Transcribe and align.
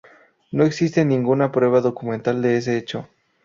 No 0.49 0.63
existe 0.63 1.05
ninguna 1.05 1.51
prueba 1.51 1.79
documental 1.79 2.41
de 2.41 2.57
ese 2.57 2.75
hecho. 2.75 3.07